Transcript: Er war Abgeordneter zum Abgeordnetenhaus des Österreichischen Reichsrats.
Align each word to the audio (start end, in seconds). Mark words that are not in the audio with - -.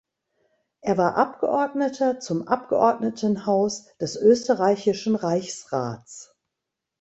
Er 0.81 0.97
war 0.97 1.15
Abgeordneter 1.15 2.19
zum 2.19 2.47
Abgeordnetenhaus 2.47 3.85
des 3.99 4.15
Österreichischen 4.15 5.13
Reichsrats. 5.15 6.35